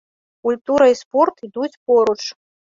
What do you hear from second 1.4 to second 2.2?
ідуць поруч.